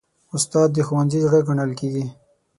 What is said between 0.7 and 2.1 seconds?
د ښوونځي زړه ګڼل کېږي.